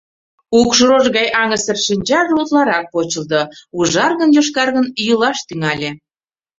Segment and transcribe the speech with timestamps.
[0.59, 3.41] Укш рож гай аҥысыр шинчаже утларак почылто,
[3.77, 5.89] ужаргын-йошкаргын йӱлаш тӱҥале.